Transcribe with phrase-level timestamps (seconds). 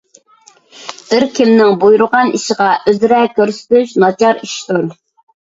[1.09, 4.91] بىر كىمنىڭ بۇيرۇغان ئىشىغا ئۆزرە كۆرسىتىش ناچار ئىشتۇر